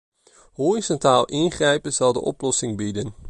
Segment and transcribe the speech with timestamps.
[0.53, 3.13] Horizontaal ingrijpen zal de oplossing bieden.